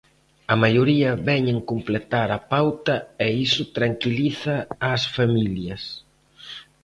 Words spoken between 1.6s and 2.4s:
completar a